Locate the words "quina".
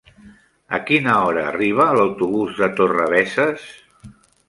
0.87-1.17